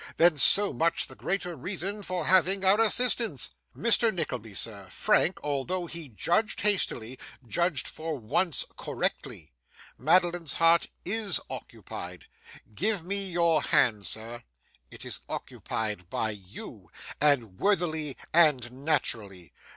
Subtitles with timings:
[0.17, 3.51] Then, so much the greater reason for having our assistance!
[3.77, 4.11] Mr.
[4.11, 9.53] Nickleby, sir, Frank, although he judged hastily, judged, for once, correctly.
[9.99, 12.25] Madeline's heart IS occupied.
[12.73, 14.41] Give me your hand, sir;
[14.89, 16.89] it is occupied by you,
[17.21, 19.53] and worthily and naturally.